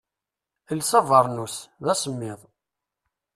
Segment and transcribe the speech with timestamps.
[0.73, 1.55] Els abernus,
[1.85, 2.41] d asemmiḍ.